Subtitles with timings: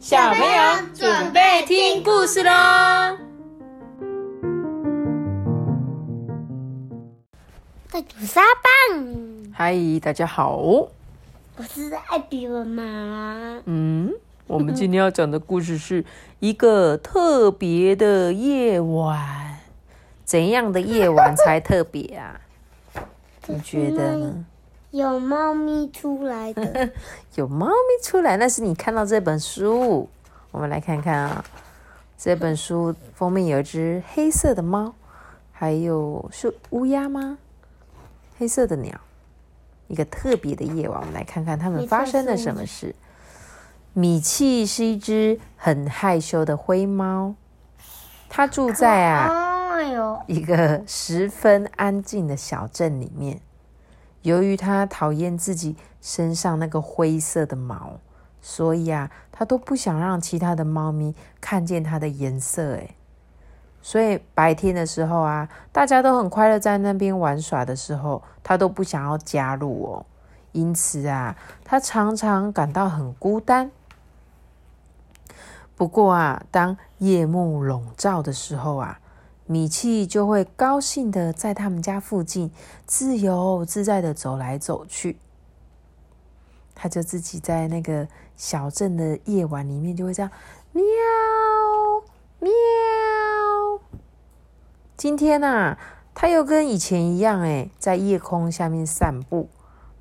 [0.00, 2.50] 小朋友准备听故事喽！
[7.86, 10.56] 在煮沙棒，嗨，大家好。
[10.56, 13.62] 我是艾比文妈妈。
[13.66, 14.10] 嗯，
[14.46, 16.02] 我们今天要讲的故事是
[16.38, 19.58] 一个特别的夜晚。
[20.24, 22.40] 怎样的夜晚才特别啊？
[23.48, 24.46] 你觉得呢？
[24.90, 26.90] 有猫咪出来的，
[27.36, 30.08] 有猫咪出来，那是你看到这本书。
[30.50, 31.44] 我们来看看啊，
[32.18, 34.92] 这本书封面有一只黑色的猫，
[35.52, 37.38] 还有是乌鸦吗？
[38.36, 38.98] 黑色的鸟，
[39.86, 42.92] 一个特别的夜晚，我们来看看他们发生了什么事。
[43.92, 47.34] 米奇是一只很害羞的灰猫，
[48.28, 49.80] 它住在啊
[50.26, 53.40] 一个十分安静的小镇里面。
[54.22, 57.98] 由于他讨厌自己身上那个灰色的毛，
[58.42, 62.72] 所以啊，他都不想让其他的猫咪看见它的颜色。
[62.72, 62.96] 诶，
[63.80, 70.06] 所以白天的时候啊，大家都很快乐在那边玩耍的时候，他都不想要加入哦。
[70.52, 73.70] 因此啊，他常常感到很孤单。
[75.76, 79.00] 不过啊，当夜幕笼罩的时候啊，
[79.50, 82.52] 米奇就会高兴的在他们家附近
[82.86, 85.18] 自由自在的走来走去。
[86.72, 88.06] 他就自己在那个
[88.36, 90.30] 小镇的夜晚里面，就会这样
[90.70, 90.84] 喵
[92.38, 92.48] 喵。
[94.96, 95.76] 今天呐，
[96.14, 99.48] 他又跟以前一样，哎，在夜空下面散步。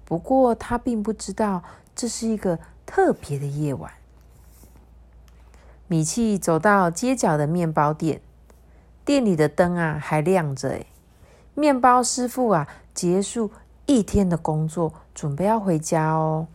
[0.05, 1.64] 不过他并不知道
[1.95, 3.92] 这是一个特别的夜晚。
[5.88, 8.22] 米奇走到街角的面包店。
[9.09, 10.85] 店里的灯啊还亮着诶，
[11.55, 13.49] 面包师傅啊结束
[13.88, 16.45] 一天的工作，准备要回家哦。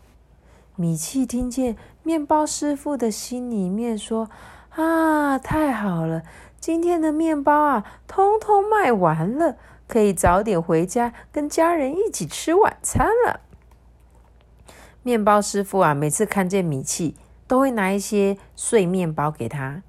[0.77, 4.31] 米奇听见面包师傅的心里面说
[4.71, 6.23] ：“啊，太好了，
[6.61, 9.57] 今天的面包啊，通通卖完了，
[9.89, 13.41] 可以早点回家跟家人一起吃晚餐了。”
[15.03, 17.17] 面包师傅啊，每次看见米奇，
[17.49, 19.83] 都会拿一些碎面包给他，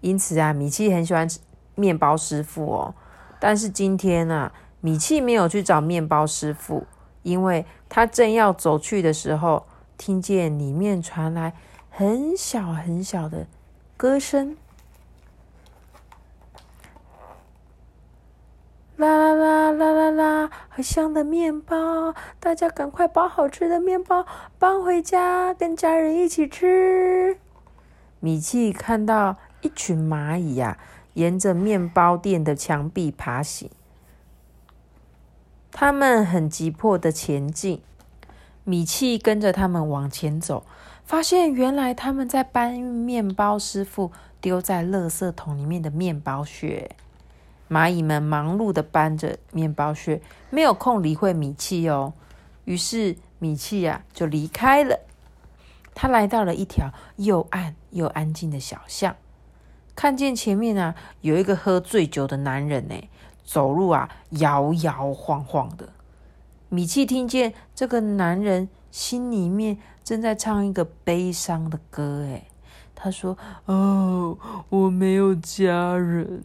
[0.00, 1.38] 因此啊，米奇很喜欢吃。
[1.78, 2.94] 面包师傅哦，
[3.38, 4.50] 但是今天呢，
[4.80, 6.84] 米奇没有去找面包师傅，
[7.22, 9.64] 因为他正要走去的时候，
[9.96, 11.54] 听见里面传来
[11.88, 13.46] 很小很小的
[13.96, 14.56] 歌声，
[18.96, 24.26] 啦啦啦啦啦啦，好香的面包，大家赶快把好吃的面包
[24.58, 27.38] 搬回家，跟家人一起吃。
[28.18, 30.76] 米奇看到一群蚂蚁呀。
[31.18, 33.68] 沿着面包店的墙壁爬行，
[35.72, 37.82] 他们很急迫的前进。
[38.62, 40.64] 米奇跟着他们往前走，
[41.04, 46.94] 发现原来他们在搬运面包师傅丢在垃圾桶里面的面包屑。
[47.68, 52.12] 蚂蚁们忙碌的搬着面包屑，没有空理会米奇哦。
[52.64, 55.00] 于是米奇呀就离开了。
[55.96, 59.16] 他来到了一条又暗又安静的小巷。
[59.98, 62.94] 看见前面啊，有一个喝醉酒的男人呢，
[63.44, 65.88] 走路啊摇摇晃晃的。
[66.68, 72.44] 米奇听见这个男人心里面正在唱一个悲伤的歌，哎，
[72.94, 74.38] 他说：“哦，
[74.68, 76.44] 我没有家人，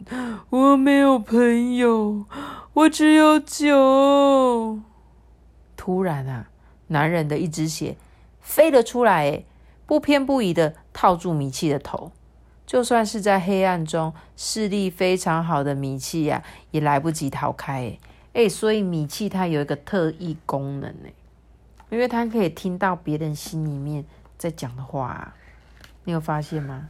[0.50, 2.24] 我没有朋友，
[2.72, 4.80] 我只有酒。”
[5.78, 6.48] 突然啊，
[6.88, 7.96] 男人的一只鞋
[8.40, 9.44] 飞了出来，
[9.86, 12.10] 不偏不倚的套住米奇的头。
[12.66, 17.98] 就算是在黑暗中视力非常好的米奇呀，也来不及逃开
[18.32, 18.48] 哎！
[18.48, 21.12] 所以米奇它有一个特异功能哎，
[21.90, 24.04] 因为它可以听到别人心里面
[24.38, 25.34] 在讲的话，
[26.04, 26.88] 你有发现吗？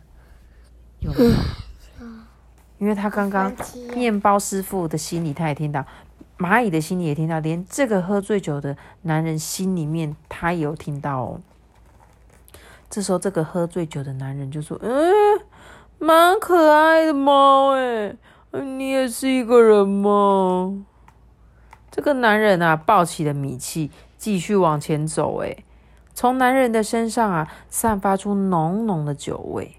[1.00, 1.32] 有没有？
[2.78, 3.54] 因为他刚刚
[3.94, 5.84] 面包师傅的心里他也听到，
[6.38, 11.40] 蚂蚁的心里也听到，连这个喝醉酒的男人心里面他也有听到哦。
[12.90, 15.12] 这时候，这个喝醉酒的男人就说：“嗯。”
[16.04, 18.14] 蛮可爱的猫哎，
[18.50, 20.84] 你也是一个人吗？
[21.90, 25.42] 这个男人啊，抱起了米奇，继续往前走。
[25.42, 25.64] 哎，
[26.12, 29.76] 从男人的身上啊，散发出浓浓的酒味。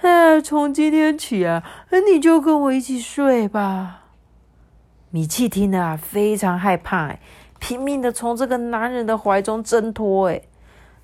[0.00, 1.62] 哎，从今天起啊，
[2.10, 4.02] 你就跟我一起睡吧。
[5.10, 7.20] 米奇听了啊，非常害怕，哎，
[7.60, 10.26] 拼命的从这个男人的怀中挣脱。
[10.26, 10.42] 哎。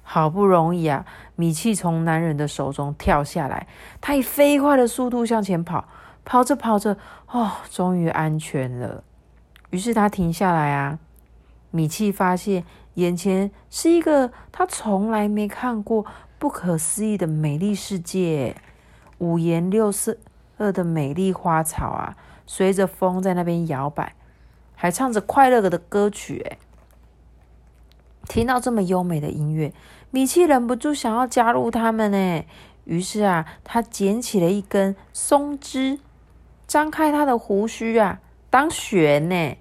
[0.02, 1.06] 好不容易啊，
[1.36, 3.66] 米奇从男人的手中跳下来，
[4.00, 5.88] 他以飞快的速度向前跑，
[6.24, 6.96] 跑着跑着，
[7.28, 9.02] 哦，终于安全了。
[9.70, 10.98] 于是他停下来啊，
[11.70, 12.64] 米奇发现
[12.94, 16.04] 眼前是一个他从来没看过
[16.38, 18.56] 不可思议的美丽世界，
[19.18, 20.16] 五颜六色
[20.58, 22.16] 的美丽花草啊，
[22.46, 24.14] 随着风在那边摇摆，
[24.74, 26.44] 还唱着快乐的歌曲。
[26.50, 26.58] 哎，
[28.28, 29.72] 听到这么优美的音乐，
[30.10, 32.44] 米奇忍不住想要加入他们呢。
[32.84, 36.00] 于是啊，他捡起了一根松枝，
[36.66, 38.20] 张开他的胡须啊，
[38.50, 39.56] 当弦呢，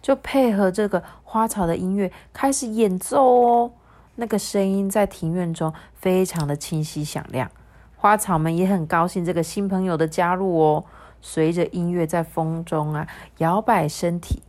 [0.00, 3.72] 就配合这个花草的音乐开始演奏哦。
[4.16, 7.50] 那个声音在庭院中非常的清晰响亮，
[7.96, 10.84] 花草们也很高兴这个新朋友的加入哦。
[11.22, 13.06] 随着音乐在风中啊
[13.38, 14.42] 摇摆身体，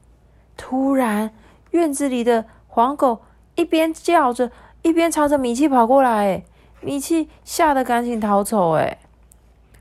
[0.56, 1.31] 突然
[1.72, 3.22] 院子里的黄狗
[3.56, 4.51] 一边叫着，
[4.81, 6.44] 一边朝着米奇跑过来，
[6.81, 8.71] 米奇吓得赶紧逃走。
[8.71, 8.98] 哎，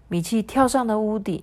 [0.09, 1.43] 米奇跳上了屋顶，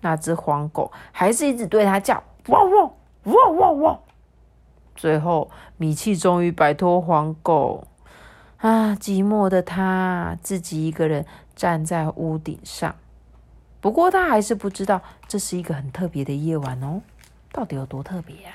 [0.00, 2.90] 那只黄狗还是一直对他叫，汪汪
[3.24, 4.00] 汪汪汪。
[4.96, 7.86] 最后，米奇终于摆脱黄狗
[8.56, 8.96] 啊！
[8.96, 12.94] 寂寞的他自己一个人站在屋顶上。
[13.80, 17.00] 不过，他还是不知道这是一个很特别的夜晚哦。
[17.52, 18.50] 到底有多特别呀？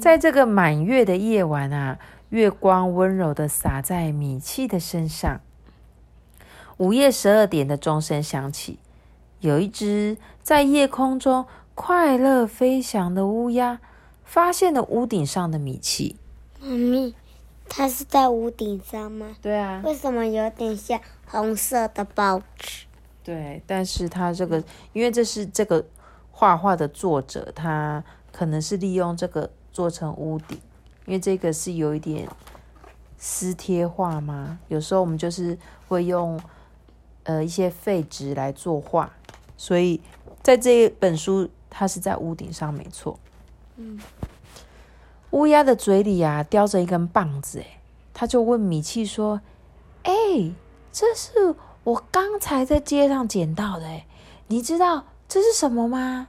[0.00, 1.98] 在这个满月的夜晚啊，
[2.30, 5.40] 月光温柔的洒在米奇的身上。
[6.78, 8.78] 午夜十二点的钟声响起，
[9.40, 13.80] 有一只在夜空中快乐飞翔的乌鸦。
[14.28, 16.16] 发现了屋顶上的米奇，
[16.60, 17.14] 妈咪，
[17.68, 19.36] 它是在屋顶上吗？
[19.40, 19.80] 对啊。
[19.84, 22.86] 为什么有点像红色的报纸？
[23.22, 24.60] 对，但是它这个，
[24.92, 25.86] 因为这是这个
[26.32, 28.02] 画画的作者，他
[28.36, 30.60] 可能是利用这个做成屋顶，
[31.06, 32.28] 因为这个是有一点
[33.16, 34.58] 撕贴画嘛。
[34.68, 36.38] 有时候我们就是会用
[37.22, 39.10] 呃一些废纸来作画，
[39.56, 40.02] 所以
[40.42, 43.18] 在这一本书，它是在屋顶上，没错。
[43.76, 43.98] 嗯，
[45.30, 47.80] 乌鸦的嘴里啊叼着一根棒子，哎，
[48.12, 49.40] 他就问米奇说
[50.04, 50.12] ：“哎，
[50.92, 51.54] 这是
[51.84, 54.06] 我刚才在街上捡到的，哎，
[54.48, 56.28] 你知道这是什么吗？”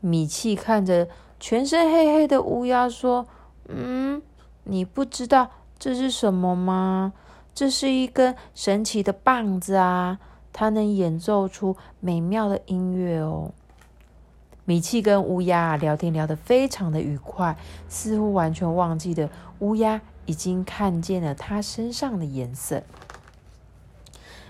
[0.00, 1.08] 米奇看着
[1.40, 3.26] 全身黑黑的乌鸦说
[3.68, 4.22] ：“嗯，
[4.64, 7.12] 你不知道这是什么吗？
[7.54, 10.18] 这是一根神奇的棒子啊，
[10.52, 13.52] 它能演奏出美妙的音乐哦。”
[14.64, 17.56] 米奇跟乌鸦聊天聊得非常的愉快，
[17.88, 19.30] 似乎完全忘记了
[19.60, 22.82] 乌鸦已经看见了他身上的颜色。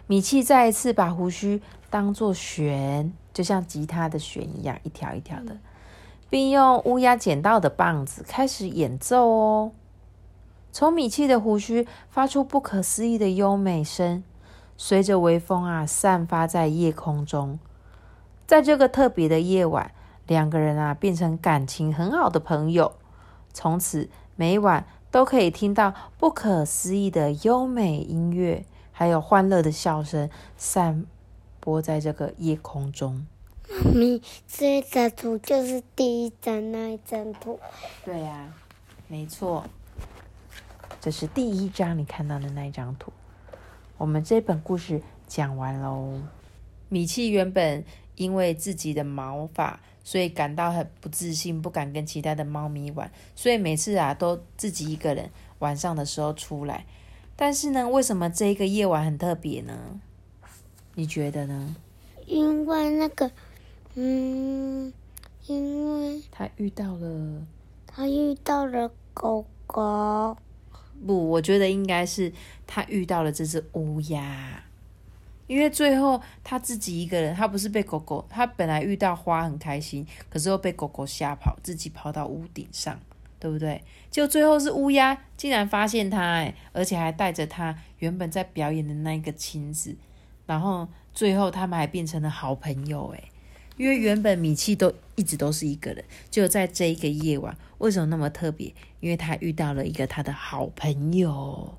[0.09, 5.57] 米奇再一次把胡须当做弦，就像吉他的弦一样，一条一条的，
[6.29, 9.73] 并用乌鸦捡到的棒子开始演奏哦。
[10.73, 14.23] 从米奇的胡须发出不可思议的优美声，
[14.77, 17.59] 随着微风啊散发在夜空中。
[18.47, 19.93] 在这个特别的夜晚。
[20.27, 22.93] 两个人啊，变成感情很好的朋友，
[23.55, 31.07] 从此每晚都可以听到不可思议的优美音乐，还有欢乐的笑声散
[31.61, 33.27] 播在这个夜空中。
[33.69, 37.59] 妈咪，这张图就是第一张那一张图。
[38.05, 38.53] 对呀，
[39.09, 39.65] 没错，
[41.01, 43.13] 这是第一张你看到的那一张图。
[43.97, 46.21] 我们这本故事讲完喽。
[46.89, 47.85] 米奇原本
[48.17, 49.81] 因为自己的毛发。
[50.05, 55.29] 所以感到很不自信，不敢跟其他的猫咪玩，所以每次啊都自己一个人
[55.59, 56.87] 晚上的时候出来。
[57.37, 60.01] 但是呢，为什么这一个夜晚很特别呢？
[60.99, 61.77] 你觉得呢？
[62.27, 63.31] 因为那个，
[63.95, 64.93] 嗯，
[65.47, 67.47] 因为他遇到了，
[67.87, 70.37] 他遇到了狗狗。
[71.07, 72.33] 不，我觉得应该是
[72.67, 74.65] 他遇到了这只乌鸦。
[75.47, 82.99] 因为最后他自己一个人，他不是被狗狗，他本来遇到花很开心，可是又被狗狗吓跑，自己跑到屋顶上，
[83.39, 83.81] 对不对？
[84.11, 89.95] 就最后是乌鸦竟然发现他，哎，而且还带着他原本在表演的那个亲子，
[90.49, 93.23] 然后最后他们还变成了好朋友，哎，
[93.77, 98.75] 因为原本米奇都一直都是一个人，就在这一个夜晚，为什么那么特别？
[98.99, 101.73] 因为他遇到了一个他的好朋友，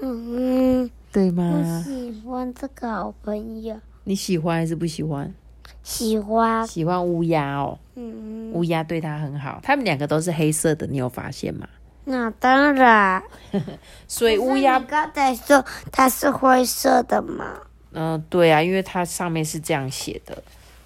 [0.00, 0.88] 嗯。
[1.12, 1.42] 对吗？
[1.44, 3.76] 我喜欢这个好朋友。
[4.04, 5.34] 你喜欢还是不喜欢？
[5.82, 6.64] 喜欢。
[6.68, 7.76] 喜欢乌鸦哦。
[7.96, 8.52] 嗯。
[8.52, 11.68] 乌鸦对他很好，他们两个都是黑色的，你有发现吗？
[12.04, 13.20] 那当然。
[14.06, 17.58] 所以乌鸦刚才说它是灰色的嘛？
[17.92, 20.42] 嗯，对啊，因为它上面是这样写的。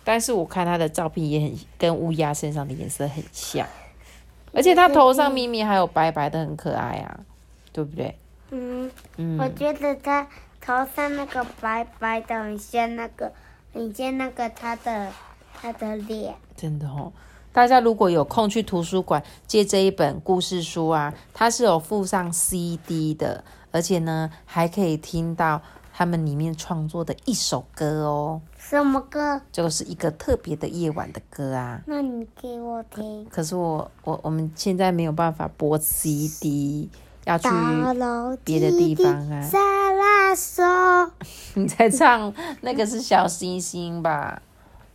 [0.07, 3.67] 但是我看它的照片也很跟乌鸦身上的颜色很像，
[4.53, 7.21] 而且它头上明明还有白白的，很可爱啊，
[7.73, 8.15] 对不对？
[8.51, 8.91] 嗯，
[9.39, 10.29] 我觉得它
[10.61, 13.33] 头上那个白白的，很像那个，
[13.73, 15.11] 很像那个它的
[15.55, 16.35] 它的脸。
[16.55, 17.11] 真的哦，
[17.51, 23.43] 大家如果有空去图书馆借这一本故事书啊，它是有附上 CD 的，
[23.73, 25.63] 而且呢，还可以听到
[25.97, 28.41] 他们里面创作的一首歌哦。
[28.59, 29.41] 什么歌？
[29.53, 31.81] 就是一个特别的夜晚的歌啊。
[31.87, 33.25] 那你给我听。
[33.31, 36.91] 可是我我我们现在没有办法播 CD，
[37.25, 37.49] 要去
[38.43, 39.41] 别的地方啊。
[39.43, 39.59] 沙
[39.93, 40.65] 拉索，
[41.55, 44.43] 你在唱那个是小星星吧？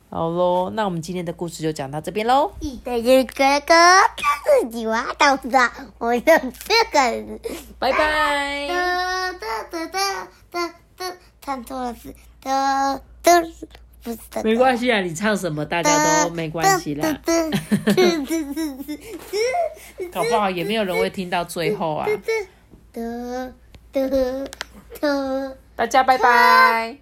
[0.10, 2.51] 好喽，那我们今天的故事就讲到这边喽。
[2.60, 3.74] 你的一哥哥，
[4.18, 7.39] 他自己挖到的，我用这个。
[7.77, 8.99] 拜拜。
[11.50, 12.13] 唱错了字。
[12.44, 13.41] 的的，
[14.03, 14.44] 不是的。
[14.44, 17.22] 没关系啊，你唱什么大家都没关系啦。
[20.12, 22.08] 搞不好也没有人会听到最后啊。
[22.94, 23.53] 的
[23.91, 24.48] 的
[25.01, 26.96] 的，大家拜拜。